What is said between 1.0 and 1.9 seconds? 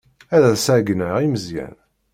i Meẓyan.